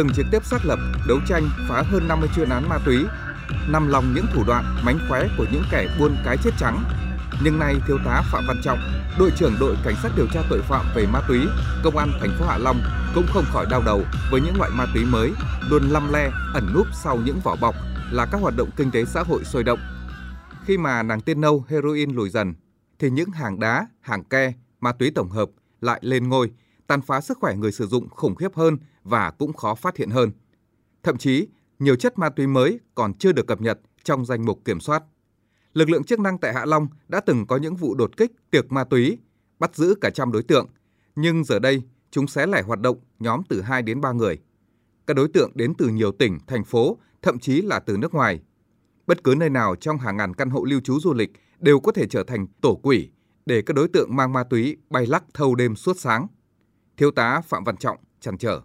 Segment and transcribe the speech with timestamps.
[0.00, 0.78] từng trực tiếp xác lập,
[1.08, 3.04] đấu tranh phá hơn 50 chuyên án ma túy,
[3.68, 6.84] nằm lòng những thủ đoạn mánh khóe của những kẻ buôn cái chết trắng.
[7.44, 8.78] Nhưng nay thiếu tá Phạm Văn Trọng,
[9.18, 11.38] đội trưởng đội cảnh sát điều tra tội phạm về ma túy,
[11.84, 12.80] công an thành phố Hạ Long
[13.14, 15.32] cũng không khỏi đau đầu với những loại ma túy mới
[15.70, 17.74] luôn lăm le ẩn núp sau những vỏ bọc
[18.10, 19.78] là các hoạt động kinh tế xã hội sôi động.
[20.64, 22.54] Khi mà nàng tiên nâu heroin lùi dần
[22.98, 25.48] thì những hàng đá, hàng ke, ma túy tổng hợp
[25.80, 26.50] lại lên ngôi,
[26.86, 28.78] tàn phá sức khỏe người sử dụng khủng khiếp hơn
[29.10, 30.30] và cũng khó phát hiện hơn.
[31.02, 34.64] Thậm chí, nhiều chất ma túy mới còn chưa được cập nhật trong danh mục
[34.64, 35.02] kiểm soát.
[35.72, 38.72] Lực lượng chức năng tại Hạ Long đã từng có những vụ đột kích tiệc
[38.72, 39.18] ma túy,
[39.58, 40.68] bắt giữ cả trăm đối tượng,
[41.16, 44.40] nhưng giờ đây chúng xé lẻ hoạt động nhóm từ 2 đến 3 người.
[45.06, 48.40] Các đối tượng đến từ nhiều tỉnh, thành phố, thậm chí là từ nước ngoài.
[49.06, 51.92] Bất cứ nơi nào trong hàng ngàn căn hộ lưu trú du lịch đều có
[51.92, 53.10] thể trở thành tổ quỷ
[53.46, 56.26] để các đối tượng mang ma túy bay lắc thâu đêm suốt sáng.
[56.96, 58.60] Thiếu tá Phạm Văn Trọng chăn trở.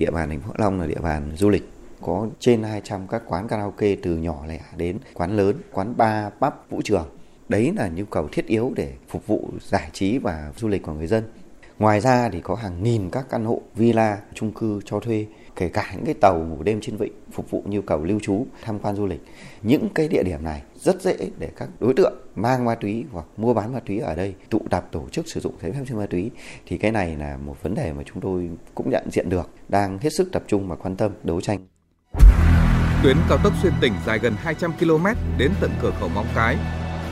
[0.00, 1.68] Địa bàn thành phố Hạ Long là địa bàn du lịch
[2.00, 6.52] có trên 200 các quán karaoke từ nhỏ lẻ đến quán lớn, quán bar, pub,
[6.70, 7.08] vũ trường.
[7.48, 10.92] Đấy là nhu cầu thiết yếu để phục vụ giải trí và du lịch của
[10.92, 11.24] người dân.
[11.78, 15.68] Ngoài ra thì có hàng nghìn các căn hộ, villa, chung cư cho thuê, kể
[15.68, 18.78] cả những cái tàu ngủ đêm trên vịnh phục vụ nhu cầu lưu trú, tham
[18.78, 19.20] quan du lịch.
[19.62, 23.26] Những cái địa điểm này rất dễ để các đối tượng mang ma túy hoặc
[23.36, 25.94] mua bán ma túy ở đây tụ tập tổ chức sử dụng trái phép chất
[25.94, 26.30] ma túy
[26.66, 29.98] thì cái này là một vấn đề mà chúng tôi cũng nhận diện được, đang
[29.98, 31.58] hết sức tập trung và quan tâm đấu tranh.
[33.02, 35.06] Tuyến cao tốc xuyên tỉnh dài gần 200 km
[35.38, 36.56] đến tận cửa khẩu Móng Cái.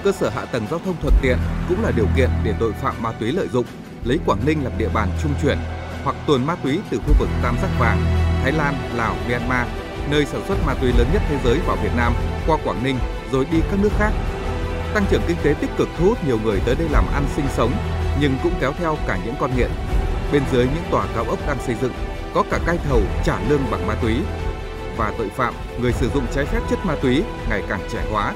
[0.04, 3.02] Cơ sở hạ tầng giao thông thuận tiện cũng là điều kiện để tội phạm
[3.02, 3.66] ma túy lợi dụng,
[4.04, 5.58] lấy Quảng Ninh làm địa bàn trung chuyển
[6.04, 7.98] hoặc tuồn ma túy từ khu vực Tam Giác Vàng,
[8.42, 9.68] Thái Lan, Lào, Myanmar,
[10.10, 12.12] nơi sản xuất ma túy lớn nhất thế giới vào Việt Nam
[12.46, 12.96] qua Quảng Ninh
[13.32, 14.12] rồi đi các nước khác.
[14.94, 17.46] Tăng trưởng kinh tế tích cực thu hút nhiều người tới đây làm ăn sinh
[17.56, 17.72] sống,
[18.20, 19.70] nhưng cũng kéo theo cả những con nghiện.
[20.32, 21.92] Bên dưới những tòa cao ốc đang xây dựng,
[22.34, 24.16] có cả cai thầu trả lương bằng ma túy,
[24.96, 28.34] và tội phạm, người sử dụng trái phép chất ma túy ngày càng trẻ hóa.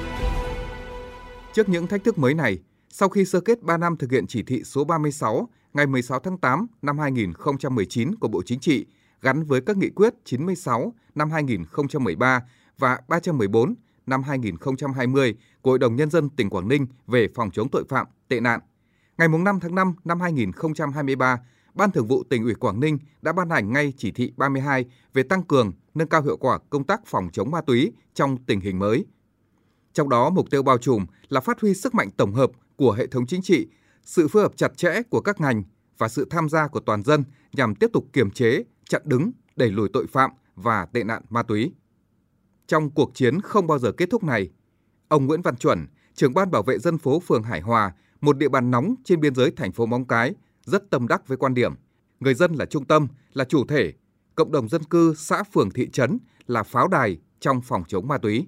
[1.53, 2.59] Trước những thách thức mới này,
[2.89, 6.37] sau khi sơ kết 3 năm thực hiện chỉ thị số 36 ngày 16 tháng
[6.37, 8.85] 8 năm 2019 của Bộ Chính trị
[9.21, 12.41] gắn với các nghị quyết 96 năm 2013
[12.77, 13.75] và 314
[14.07, 18.07] năm 2020 của Hội đồng Nhân dân tỉnh Quảng Ninh về phòng chống tội phạm,
[18.27, 18.59] tệ nạn.
[19.17, 21.39] Ngày 5 tháng 5 năm 2023,
[21.73, 25.23] Ban Thường vụ tỉnh ủy Quảng Ninh đã ban hành ngay chỉ thị 32 về
[25.23, 28.79] tăng cường, nâng cao hiệu quả công tác phòng chống ma túy trong tình hình
[28.79, 29.05] mới.
[29.93, 33.07] Trong đó, mục tiêu bao trùm là phát huy sức mạnh tổng hợp của hệ
[33.07, 33.67] thống chính trị,
[34.03, 35.63] sự phối hợp chặt chẽ của các ngành
[35.97, 39.71] và sự tham gia của toàn dân nhằm tiếp tục kiềm chế, chặn đứng, đẩy
[39.71, 41.73] lùi tội phạm và tệ nạn ma túy.
[42.67, 44.49] Trong cuộc chiến không bao giờ kết thúc này,
[45.07, 48.49] ông Nguyễn Văn Chuẩn, trưởng ban bảo vệ dân phố phường Hải Hòa, một địa
[48.49, 50.33] bàn nóng trên biên giới thành phố Móng Cái,
[50.65, 51.73] rất tâm đắc với quan điểm
[52.19, 53.93] người dân là trung tâm, là chủ thể,
[54.35, 56.17] cộng đồng dân cư, xã phường thị trấn
[56.47, 58.47] là pháo đài trong phòng chống ma túy.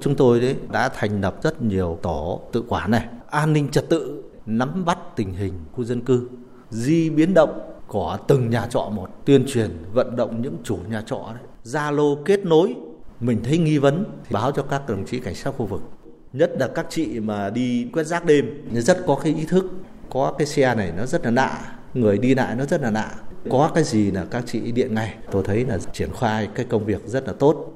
[0.00, 3.88] Chúng tôi đấy đã thành lập rất nhiều tổ tự quản này, an ninh trật
[3.90, 6.28] tự, nắm bắt tình hình khu dân cư,
[6.70, 11.02] di biến động của từng nhà trọ một, tuyên truyền vận động những chủ nhà
[11.06, 12.74] trọ đấy, Zalo kết nối,
[13.20, 15.82] mình thấy nghi vấn báo cho các đồng chí cảnh sát khu vực.
[16.32, 19.64] Nhất là các chị mà đi quét rác đêm, rất có cái ý thức
[20.10, 23.14] có cái xe này nó rất là lạ người đi lại nó rất là lạ.
[23.50, 26.84] Có cái gì là các chị điện ngay tôi thấy là triển khai cái công
[26.84, 27.74] việc rất là tốt.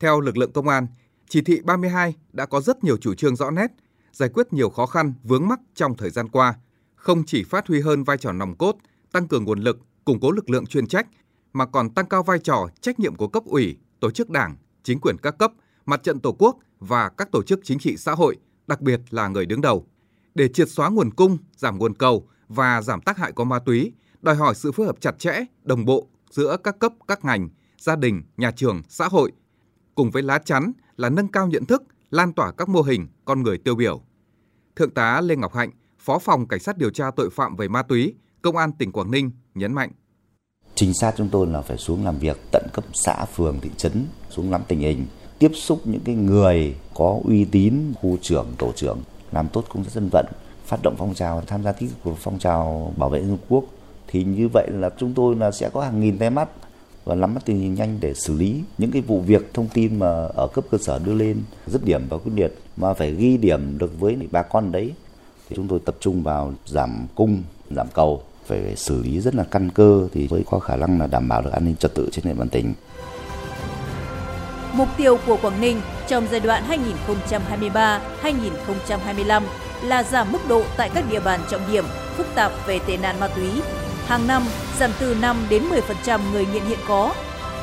[0.00, 0.86] Theo lực lượng công an
[1.28, 3.66] chỉ thị 32 đã có rất nhiều chủ trương rõ nét
[4.12, 6.54] giải quyết nhiều khó khăn vướng mắc trong thời gian qua.
[6.94, 8.76] Không chỉ phát huy hơn vai trò nòng cốt
[9.12, 11.06] tăng cường nguồn lực củng cố lực lượng chuyên trách
[11.52, 15.00] mà còn tăng cao vai trò trách nhiệm của cấp ủy tổ chức đảng chính
[15.00, 15.52] quyền các cấp
[15.86, 19.28] mặt trận tổ quốc và các tổ chức chính trị xã hội đặc biệt là
[19.28, 19.86] người đứng đầu
[20.34, 23.92] để triệt xóa nguồn cung, giảm nguồn cầu và giảm tác hại của ma túy,
[24.22, 27.48] đòi hỏi sự phối hợp chặt chẽ, đồng bộ giữa các cấp, các ngành,
[27.78, 29.32] gia đình, nhà trường, xã hội,
[29.94, 33.42] cùng với lá chắn là nâng cao nhận thức, lan tỏa các mô hình con
[33.42, 34.02] người tiêu biểu.
[34.76, 37.82] Thượng tá Lê Ngọc Hạnh, Phó phòng Cảnh sát điều tra tội phạm về ma
[37.82, 39.92] túy, Công an tỉnh Quảng Ninh nhấn mạnh.
[40.74, 44.06] Trinh sát chúng tôi là phải xuống làm việc tận cấp xã, phường, thị trấn,
[44.30, 45.06] xuống nắm tình hình,
[45.38, 48.98] tiếp xúc những cái người có uy tín, khu trưởng, tổ trưởng
[49.32, 50.26] làm tốt công tác dân vận,
[50.66, 53.64] phát động phong trào tham gia tích cực của phong trào bảo vệ Liên Quốc.
[54.08, 56.48] Thì như vậy là chúng tôi là sẽ có hàng nghìn tay mắt
[57.04, 59.98] và nắm bắt tình hình nhanh để xử lý những cái vụ việc thông tin
[59.98, 62.52] mà ở cấp cơ sở đưa lên dứt điểm và quyết liệt.
[62.76, 64.92] Mà phải ghi điểm được với bà con đấy.
[65.48, 67.42] Thì chúng tôi tập trung vào giảm cung
[67.76, 71.06] giảm cầu phải xử lý rất là căn cơ thì mới có khả năng là
[71.06, 72.74] đảm bảo được an ninh trật tự trên địa bàn tỉnh.
[74.72, 76.62] Mục tiêu của Quảng Ninh trong giai đoạn
[78.22, 79.42] 2023-2025
[79.82, 81.84] là giảm mức độ tại các địa bàn trọng điểm
[82.16, 83.48] phức tạp về tệ nạn ma túy.
[84.06, 84.42] Hàng năm
[84.78, 85.62] giảm từ 5 đến
[86.06, 87.14] 10% người nghiện hiện có.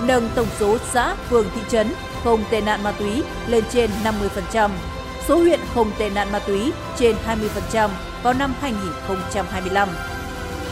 [0.02, 1.88] nâng tổng số xã, phường, thị trấn
[2.24, 3.90] không tệ nạn ma túy lên trên
[4.54, 4.70] 50%,
[5.28, 7.16] số huyện không tệ nạn ma túy trên
[7.74, 7.90] 20%
[8.24, 9.90] vào năm 2025.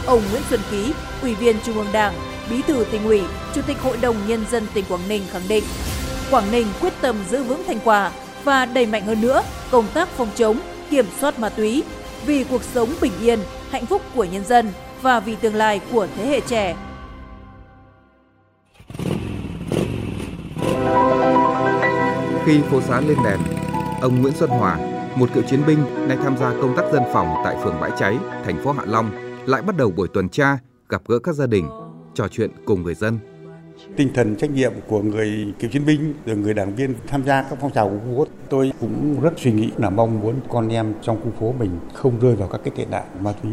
[0.06, 0.92] Ông Nguyễn Xuân Ký,
[1.22, 2.14] Ủy viên Trung ương Đảng,
[2.50, 3.22] Bí thư tỉnh ủy,
[3.54, 5.64] Chủ tịch Hội đồng Nhân dân tỉnh Quảng Ninh khẳng định,
[6.30, 8.10] Quảng Ninh quyết tâm giữ vững thành quả
[8.44, 10.60] và đẩy mạnh hơn nữa công tác phòng chống,
[10.90, 11.82] kiểm soát ma túy
[12.26, 13.38] vì cuộc sống bình yên,
[13.70, 16.76] hạnh phúc của nhân dân và vì tương lai của thế hệ trẻ.
[22.46, 23.38] Khi phố xá lên đèn,
[24.00, 24.78] ông Nguyễn Xuân Hòa,
[25.14, 28.18] một cựu chiến binh nay tham gia công tác dân phòng tại phường Bãi Cháy,
[28.44, 30.58] thành phố Hạ Long, lại bắt đầu buổi tuần tra,
[30.88, 31.68] gặp gỡ các gia đình,
[32.14, 33.18] trò chuyện cùng người dân.
[33.96, 37.42] Tinh thần trách nhiệm của người cựu chiến binh, rồi người đảng viên tham gia
[37.42, 40.68] các phong trào của khu phố, tôi cũng rất suy nghĩ là mong muốn con
[40.68, 43.52] em trong khu phố mình không rơi vào các cái tệ nạn ma túy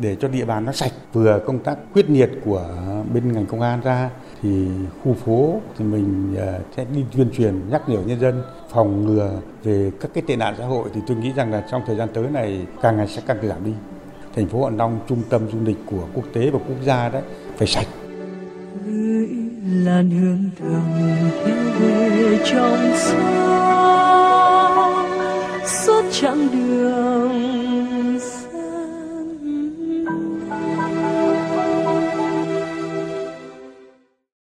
[0.00, 0.92] để cho địa bàn nó sạch.
[1.12, 2.68] Vừa công tác quyết liệt của
[3.14, 4.10] bên ngành công an ra
[4.42, 4.68] thì
[5.04, 9.40] khu phố thì mình à, sẽ đi tuyên truyền nhắc nhở nhân dân phòng ngừa
[9.62, 10.88] về các cái tệ nạn xã hội.
[10.94, 13.64] Thì tôi nghĩ rằng là trong thời gian tới này càng ngày sẽ càng giảm
[13.64, 13.72] đi
[14.36, 17.22] thành phố Hạ Long, trung tâm du lịch của quốc tế và quốc gia đấy,
[17.56, 17.86] phải sạch.
[18.86, 19.28] Gửi
[19.84, 20.82] làn hương thầm
[21.80, 23.22] về trong gió
[25.66, 27.01] suốt chặng đường